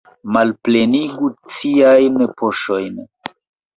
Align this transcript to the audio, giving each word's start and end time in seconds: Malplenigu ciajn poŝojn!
Malplenigu 0.35 1.29
ciajn 1.57 2.17
poŝojn! 2.41 2.99